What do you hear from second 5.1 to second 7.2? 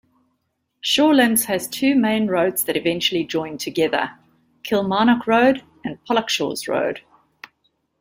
Road and Pollokshaws Road.